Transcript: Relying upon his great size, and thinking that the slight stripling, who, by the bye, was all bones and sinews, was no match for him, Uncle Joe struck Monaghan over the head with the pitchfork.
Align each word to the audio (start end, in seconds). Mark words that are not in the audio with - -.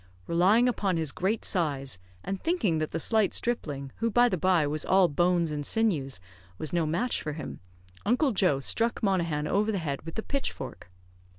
Relying 0.25 0.67
upon 0.67 0.97
his 0.97 1.11
great 1.11 1.45
size, 1.45 1.99
and 2.23 2.41
thinking 2.41 2.79
that 2.79 2.89
the 2.89 2.99
slight 2.99 3.35
stripling, 3.35 3.91
who, 3.97 4.09
by 4.09 4.29
the 4.29 4.35
bye, 4.35 4.65
was 4.65 4.83
all 4.83 5.07
bones 5.07 5.51
and 5.51 5.63
sinews, 5.63 6.19
was 6.57 6.73
no 6.73 6.87
match 6.87 7.21
for 7.21 7.33
him, 7.33 7.59
Uncle 8.03 8.31
Joe 8.31 8.59
struck 8.59 9.03
Monaghan 9.03 9.45
over 9.45 9.71
the 9.71 9.77
head 9.77 10.01
with 10.01 10.15
the 10.15 10.23
pitchfork. 10.23 10.89